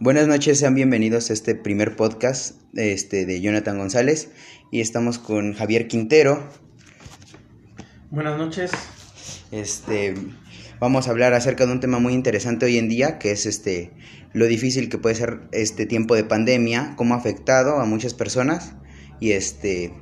[0.00, 4.30] Buenas noches, sean bienvenidos a este primer podcast este, de Jonathan González
[4.70, 6.48] y estamos con Javier Quintero.
[8.10, 8.70] Buenas noches.
[9.50, 10.14] Este,
[10.80, 13.92] vamos a hablar acerca de un tema muy interesante hoy en día, que es este,
[14.32, 18.74] lo difícil que puede ser este tiempo de pandemia, cómo ha afectado a muchas personas
[19.20, 19.94] y, este,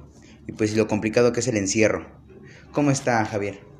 [0.47, 2.07] y pues lo complicado que es el encierro.
[2.73, 3.72] ¿Cómo está Javier?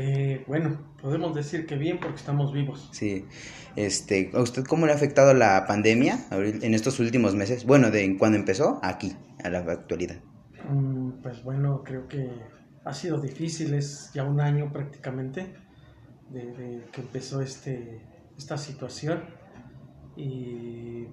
[0.00, 2.88] Eh, bueno, podemos decir que bien porque estamos vivos.
[2.92, 3.24] Sí.
[3.74, 7.66] Este, ¿A usted cómo le ha afectado la pandemia en estos últimos meses?
[7.66, 10.18] Bueno, de cuando empezó aquí, a la actualidad.
[10.70, 12.30] Mm, pues bueno, creo que
[12.84, 15.54] ha sido difícil, es ya un año prácticamente
[16.30, 18.00] de, que empezó este,
[18.36, 19.24] esta situación
[20.16, 21.08] y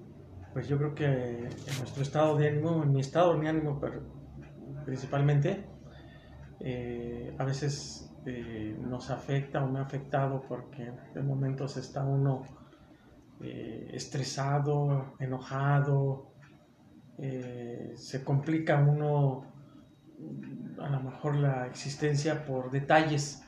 [0.52, 3.80] pues yo creo que en nuestro estado de ánimo, en mi estado de ánimo
[4.84, 5.64] principalmente,
[6.60, 12.42] eh, a veces este, nos afecta o me ha afectado porque en momentos está uno
[13.40, 16.32] eh, estresado, enojado,
[17.18, 19.44] eh, se complica uno
[20.80, 23.44] a lo mejor la existencia por detalles,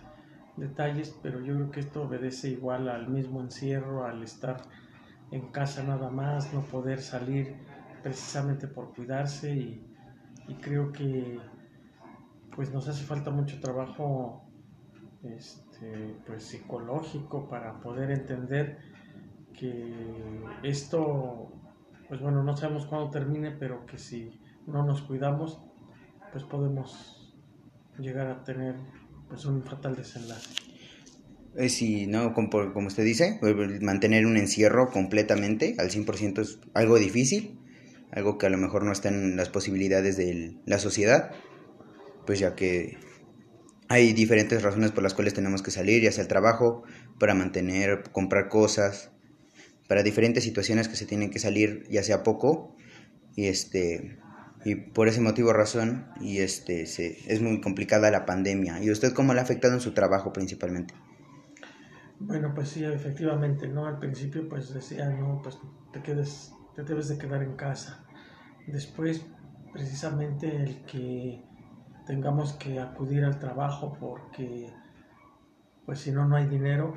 [0.57, 4.63] detalles, pero yo creo que esto obedece igual al mismo encierro, al estar
[5.33, 7.57] en casa nada más, no poder salir
[8.03, 9.85] precisamente por cuidarse y,
[10.47, 11.41] y creo que
[12.55, 14.48] pues nos hace falta mucho trabajo
[15.23, 18.79] este, pues psicológico para poder entender
[19.59, 19.93] que
[20.63, 21.53] esto,
[22.09, 25.61] pues bueno, no sabemos cuándo termine, pero que si no nos cuidamos,
[26.33, 27.35] pues podemos
[27.99, 28.77] llegar a tener
[29.29, 30.49] pues un fatal desenlace.
[31.57, 33.41] Eh, si no, como, como usted dice,
[33.81, 37.59] mantener un encierro completamente al 100% es algo difícil,
[38.13, 41.33] algo que a lo mejor no está en las posibilidades de la sociedad,
[42.27, 42.99] pues ya que
[43.89, 46.85] hay diferentes razones por las cuales tenemos que salir, ya sea el trabajo,
[47.19, 49.11] para mantener, comprar cosas,
[49.89, 52.77] para diferentes situaciones que se tienen que salir, ya sea poco,
[53.35, 54.19] y este
[54.65, 58.83] y por ese motivo razón y este se, es muy complicada la pandemia.
[58.83, 60.95] ¿Y usted cómo le ha afectado en su trabajo principalmente?
[62.19, 63.87] Bueno, pues sí, efectivamente, ¿no?
[63.87, 65.59] Al principio pues decía, no, pues
[65.93, 68.05] te quedes, te debes de quedar en casa.
[68.67, 69.25] Después,
[69.73, 71.48] precisamente el que
[72.09, 74.73] tengamos que acudir al trabajo porque
[75.85, 76.97] pues si no no hay dinero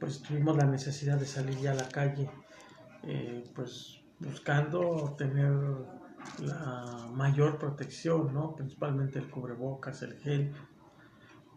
[0.00, 2.28] pues tuvimos la necesidad de salir ya a la calle
[3.04, 5.52] eh, pues buscando tener
[6.40, 10.52] la mayor protección no principalmente el cubrebocas el gel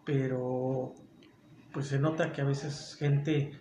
[0.06, 0.94] pero
[1.73, 3.59] pues se nota que a veces gente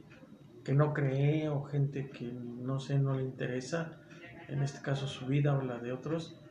[0.64, 4.00] que no cree o gente que no sé no le interesa
[4.48, 6.43] en este caso su vida o la de otros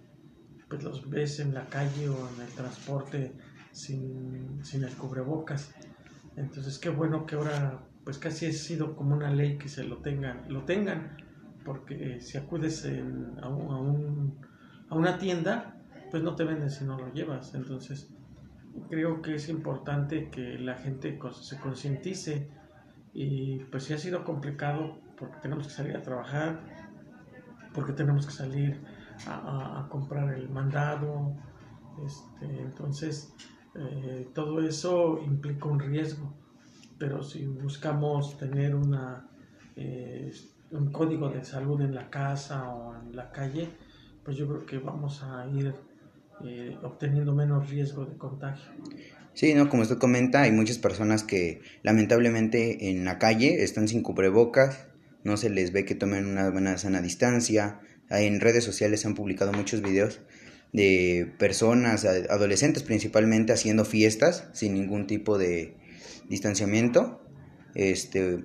[0.74, 3.32] pues los ves en la calle o en el transporte
[3.72, 5.72] sin, sin el cubrebocas.
[6.36, 9.98] Entonces qué bueno que ahora pues casi ha sido como una ley que se lo
[9.98, 11.18] tengan, lo tengan,
[11.64, 14.40] porque si acudes a, un,
[14.90, 15.80] a, una tienda,
[16.10, 17.54] pues no te venden si no lo llevas.
[17.54, 18.12] Entonces
[18.90, 22.50] creo que es importante que la gente se concientice
[23.14, 26.62] y pues si ha sido complicado porque tenemos que salir a trabajar,
[27.76, 28.82] porque tenemos que salir
[29.28, 31.36] a, comprar el mandado.
[32.04, 33.34] Este, entonces,
[33.76, 36.34] eh, todo eso implica un riesgo,
[36.98, 39.28] pero si buscamos tener una,
[39.76, 40.32] eh,
[40.72, 43.70] un código de salud en la casa o en la calle,
[44.24, 45.74] pues yo creo que vamos a ir
[46.44, 48.72] eh, obteniendo menos riesgo de contagio.
[49.34, 54.04] Sí, no, como usted comenta, hay muchas personas que lamentablemente en la calle están sin
[54.04, 54.88] cubrebocas,
[55.24, 57.80] no se les ve que tomen una buena sana distancia,
[58.10, 60.22] en redes sociales han publicado muchos videos
[60.72, 65.78] de personas, adolescentes principalmente, haciendo fiestas sin ningún tipo de
[66.28, 67.22] distanciamiento.
[67.76, 68.44] Este,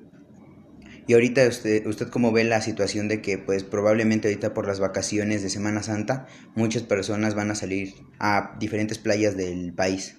[1.06, 4.78] y ahorita usted, usted cómo ve la situación de que pues probablemente ahorita por las
[4.78, 10.18] vacaciones de Semana Santa muchas personas van a salir a diferentes playas del país.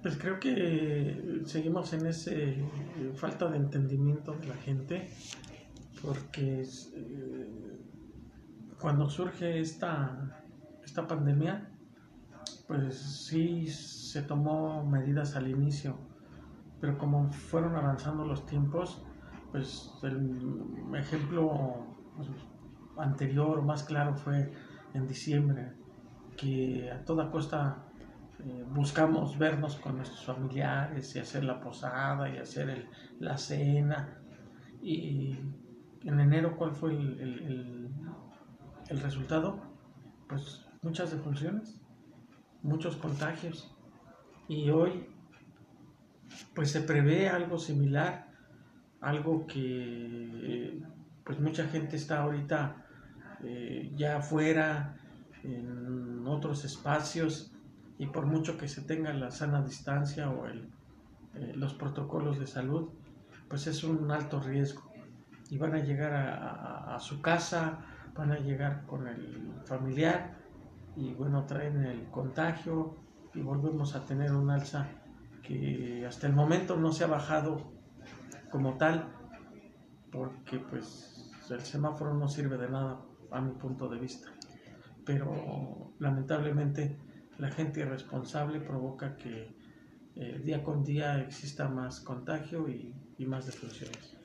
[0.00, 2.58] Pues creo que seguimos en ese
[3.16, 5.08] falta de entendimiento de la gente
[6.00, 6.95] porque eh,
[8.86, 10.16] cuando surge esta,
[10.84, 11.68] esta pandemia,
[12.68, 15.98] pues sí se tomó medidas al inicio,
[16.80, 19.02] pero como fueron avanzando los tiempos,
[19.50, 21.84] pues el ejemplo
[22.14, 22.28] pues,
[22.96, 24.52] anterior, más claro, fue
[24.94, 25.72] en diciembre,
[26.36, 27.88] que a toda costa
[28.38, 32.86] eh, buscamos vernos con nuestros familiares y hacer la posada y hacer
[33.18, 34.20] la cena.
[34.80, 35.36] Y
[36.04, 37.85] en enero, ¿cuál fue el el
[38.88, 39.60] resultado,
[40.28, 41.80] pues muchas defunciones,
[42.62, 43.74] muchos contagios.
[44.48, 45.08] Y hoy,
[46.54, 48.28] pues se prevé algo similar,
[49.00, 50.80] algo que
[51.24, 52.86] pues mucha gente está ahorita
[53.42, 54.96] eh, ya afuera,
[55.42, 57.52] en otros espacios,
[57.98, 60.68] y por mucho que se tenga la sana distancia o el,
[61.34, 62.88] eh, los protocolos de salud,
[63.48, 64.90] pues es un alto riesgo.
[65.50, 67.78] Y van a llegar a, su casa,
[68.16, 70.36] van a llegar con el familiar
[70.96, 72.96] y bueno, traen el contagio
[73.34, 74.88] y volvemos a tener un alza
[75.42, 77.72] que hasta el momento no se ha bajado
[78.50, 79.12] como tal,
[80.10, 84.28] porque pues el semáforo no sirve de nada a mi punto de vista.
[85.04, 86.96] Pero lamentablemente
[87.38, 89.54] la gente irresponsable provoca que
[90.16, 92.94] eh, día con día exista más contagio y,
[93.26, 94.16] más defunciones.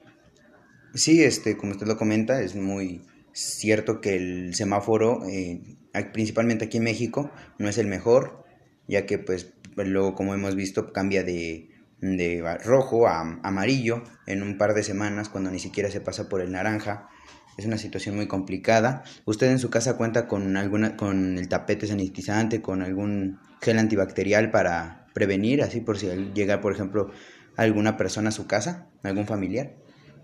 [0.94, 3.02] Sí, este, como usted lo comenta, es muy
[3.34, 5.78] cierto que el semáforo, eh,
[6.14, 8.44] principalmente aquí en México, no es el mejor,
[8.88, 11.70] ya que pues luego como hemos visto cambia de,
[12.02, 16.42] de rojo a amarillo en un par de semanas cuando ni siquiera se pasa por
[16.42, 17.10] el naranja
[17.58, 19.04] es una situación muy complicada.
[19.26, 24.52] ¿Usted en su casa cuenta con alguna con el tapete sanitizante, con algún gel antibacterial
[24.52, 27.12] para prevenir, así por si llega, por ejemplo,
[27.58, 29.76] alguna persona a su casa, algún familiar?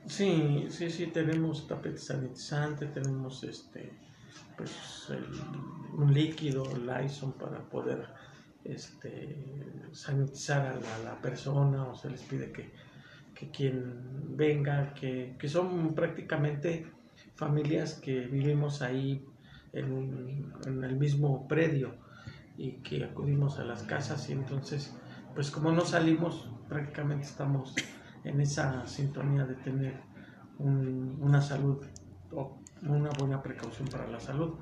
[0.07, 3.91] Sí, sí, sí, tenemos tapete sanitizante, tenemos este
[4.55, 5.09] pues
[5.97, 8.07] un líquido Lyson para poder
[8.63, 9.37] este
[9.91, 12.71] sanitizar a la, persona o se les pide que,
[13.35, 16.87] que quien venga, que, que son prácticamente
[17.35, 19.23] familias que vivimos ahí
[19.73, 21.95] en, el mismo predio
[22.57, 24.95] y que acudimos a las casas y entonces
[25.35, 27.75] pues como no salimos prácticamente estamos
[28.29, 30.01] en esa sintonía de tener
[30.59, 31.83] una salud
[32.31, 34.55] o una buena precaución para la salud.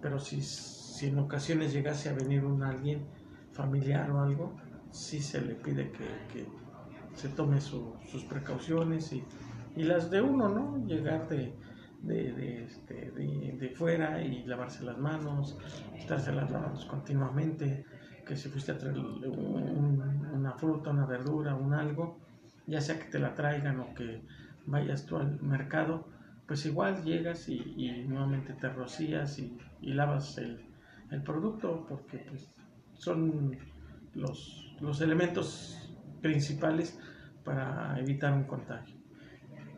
[0.00, 3.06] Pero si, si en ocasiones llegase a venir un alguien
[3.52, 4.56] familiar o algo
[4.90, 6.46] sí se le pide que,
[7.14, 9.22] se tome sus precauciones y,
[9.76, 11.54] y las de uno no llegar de
[12.02, 15.56] de, de, este, de, fuera y lavarse las manos,
[15.96, 17.84] estarse las manos continuamente,
[18.26, 22.18] que si fuiste a traer una fruta, una verdura, un algo,
[22.66, 24.22] ya sea que te la traigan o que
[24.66, 26.08] vayas tú al mercado,
[26.46, 30.60] pues igual llegas y, nuevamente te rocías y, y lavas el,
[31.10, 32.54] el, producto porque pues,
[32.94, 33.56] son
[34.14, 36.98] los, los elementos principales
[37.44, 38.94] para evitar un contagio.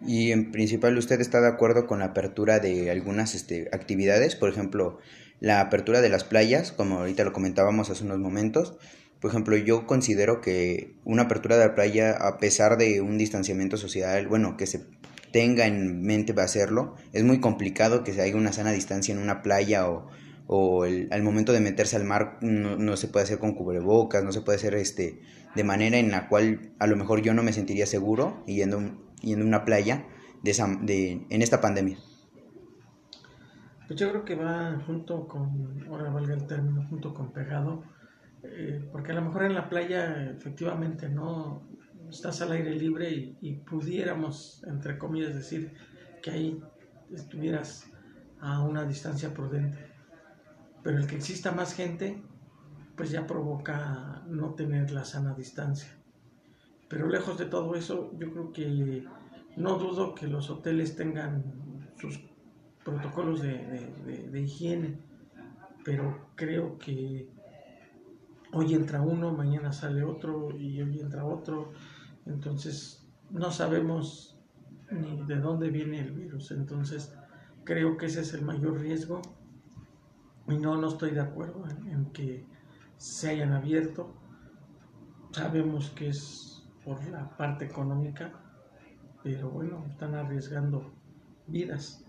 [0.06, 4.36] Y en principal, ¿usted está de acuerdo con la apertura de algunas este, actividades?
[4.36, 4.98] Por ejemplo,
[5.40, 8.76] la apertura de las playas, como ahorita lo comentábamos hace unos momentos.
[9.25, 13.79] Por ejemplo, yo considero que una apertura de la playa, a pesar de un distanciamiento
[13.79, 14.85] social, bueno, que se
[15.32, 19.23] tenga en mente para hacerlo, es muy complicado que se haya una sana distancia en
[19.23, 20.09] una playa o,
[20.47, 24.23] o el, al momento de meterse al mar no, no, se puede hacer con cubrebocas,
[24.23, 25.23] no se puede hacer este
[25.55, 28.82] de manera en la cual a lo mejor yo no me sentiría seguro yendo
[29.23, 30.05] y en una playa
[30.43, 31.97] de, esa, de en esta pandemia?
[33.87, 37.85] Pues yo creo que va junto con, ahora valga el término, junto con pegado,
[38.44, 41.67] eh, porque a lo mejor en la playa efectivamente no
[42.08, 45.73] estás al aire libre y, pudiéramos, entre comillas, decir
[46.23, 46.62] que ahí
[47.12, 47.91] estuvieras
[48.41, 49.79] a una distancia prudente.
[50.82, 52.23] Pero el que exista más gente,
[52.96, 55.91] pues ya provoca no tener la sana distancia.
[56.88, 59.05] Pero lejos de todo eso, yo creo que
[59.56, 62.20] no dudo que los hoteles tengan sus
[62.84, 64.98] protocolos de, higiene,
[65.84, 67.29] pero creo que
[68.55, 71.73] hoy entra uno, mañana sale otro y hoy entra otro,
[72.27, 74.39] entonces no sabemos
[74.91, 77.13] ni de dónde viene el virus, entonces
[77.65, 79.20] creo que ese es el mayor riesgo.
[80.46, 82.44] Y no, no estoy de acuerdo en que
[82.99, 84.15] se hayan abierto,
[85.32, 88.32] sabemos que es por la parte económica,
[89.23, 90.93] pero bueno, están arriesgando
[91.46, 92.05] vidas.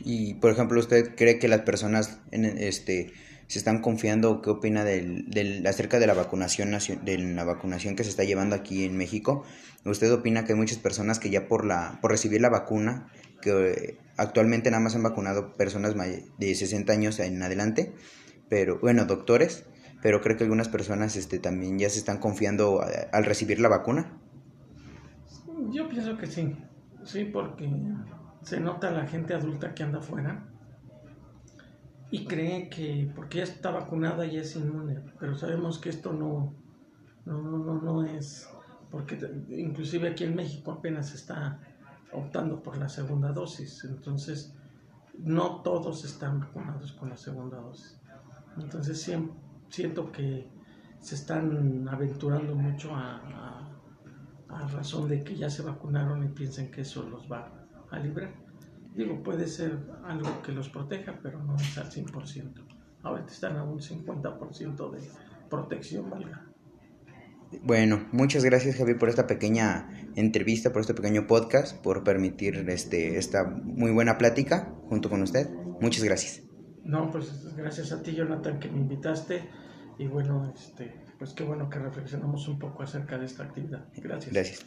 [0.00, 3.12] Y por ejemplo, ¿usted cree que las personas en este
[3.50, 4.42] se están confiando?
[4.42, 6.70] ¿Qué opina del, del, acerca de la vacunación
[7.02, 9.42] de la vacunación que se está llevando aquí en México?
[9.84, 13.08] ¿Usted opina que hay muchas personas que ya por la por recibir la vacuna,
[13.42, 15.96] que actualmente nada más han vacunado personas
[16.38, 17.92] de 60 años en adelante,
[18.48, 19.64] pero bueno, doctores,
[20.00, 24.16] pero creo que algunas personas este, también ya se están confiando al recibir la vacuna.
[25.72, 26.54] Yo pienso que sí,
[27.02, 27.68] sí, porque
[28.44, 30.49] se nota la gente adulta que anda afuera
[32.10, 36.54] y cree que porque ya está vacunada ya es inmune, pero sabemos que esto no,
[37.24, 38.48] no, no, no es,
[38.90, 39.18] porque
[39.50, 41.60] inclusive aquí en México apenas está
[42.12, 44.54] optando por la segunda dosis, entonces
[45.18, 48.00] no todos están vacunados con la segunda dosis.
[48.58, 49.36] Entonces siempre
[49.68, 50.50] siento que
[50.98, 53.70] se están aventurando mucho a,
[54.48, 57.50] a razón de que ya se vacunaron y piensen que eso los va
[57.90, 58.49] a librar.
[58.94, 62.64] Digo, puede ser algo que los proteja, pero no es al 100%.
[63.02, 65.00] Ahorita están a un 50% de
[65.48, 66.46] protección, valga.
[67.62, 73.18] Bueno, muchas gracias Javier por esta pequeña entrevista, por este pequeño podcast, por permitir este,
[73.18, 75.48] esta muy buena plática junto con usted.
[75.80, 76.42] Muchas gracias.
[76.84, 79.42] No, pues gracias a ti Jonathan que me invitaste
[79.98, 83.84] y bueno, este, pues qué bueno que reflexionamos un poco acerca de esta actividad.
[83.96, 84.32] Gracias.
[84.32, 84.66] Gracias.